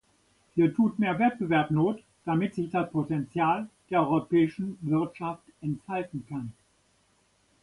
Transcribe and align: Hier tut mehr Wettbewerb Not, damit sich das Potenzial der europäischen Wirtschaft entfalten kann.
Hier 0.55 0.73
tut 0.73 0.97
mehr 0.97 1.19
Wettbewerb 1.19 1.69
Not, 1.69 1.99
damit 2.25 2.55
sich 2.55 2.71
das 2.71 2.89
Potenzial 2.91 3.69
der 3.91 3.99
europäischen 4.01 4.79
Wirtschaft 4.81 5.43
entfalten 5.61 6.25
kann. 6.27 6.53